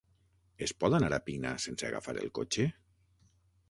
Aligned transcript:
Es 0.67 0.73
pot 0.83 0.95
anar 1.01 1.11
a 1.19 1.21
Pina 1.29 1.53
sense 1.69 1.87
agafar 1.91 2.19
el 2.25 2.35
cotxe? 2.41 2.71